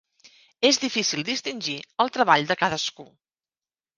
És 0.69 0.79
difícil 0.85 1.21
distingir 1.27 1.77
el 2.05 2.11
treball 2.17 2.49
de 2.53 2.57
cadascú. 2.63 3.09